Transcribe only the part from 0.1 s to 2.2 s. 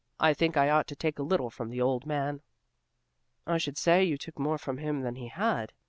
I think I ought to take a little from the old